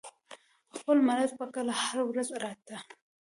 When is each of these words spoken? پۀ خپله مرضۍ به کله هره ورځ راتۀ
پۀ 0.71 0.75
خپله 0.79 1.01
مرضۍ 1.07 1.33
به 1.39 1.45
کله 1.55 1.73
هره 1.81 2.03
ورځ 2.09 2.27
راتۀ 2.43 2.75